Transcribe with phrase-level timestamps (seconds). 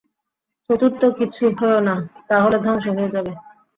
[0.69, 1.95] চতুর্থ কিছু হয়ো না,
[2.27, 3.31] তা হলে ধ্বংস হয়ে যাবে।